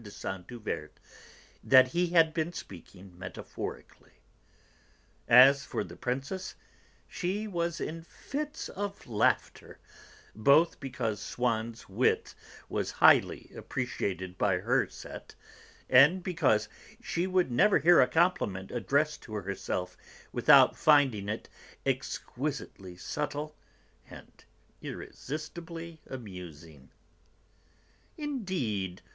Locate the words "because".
10.79-11.21, 16.23-16.67